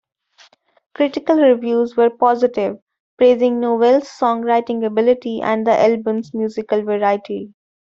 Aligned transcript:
Critical 0.95 1.35
reviews 1.37 1.95
were 1.95 2.09
positive, 2.09 2.79
praising 3.19 3.59
Nowell's 3.59 4.05
songwriting 4.09 4.83
ability 4.83 5.43
and 5.43 5.67
the 5.67 5.77
album's 5.79 6.33
musical 6.33 6.81
variety. 6.81 7.53